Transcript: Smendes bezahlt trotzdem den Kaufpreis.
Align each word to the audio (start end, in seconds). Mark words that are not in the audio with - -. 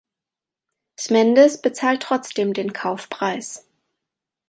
Smendes 0.99 1.61
bezahlt 1.61 2.01
trotzdem 2.01 2.53
den 2.55 2.73
Kaufpreis. 2.73 3.67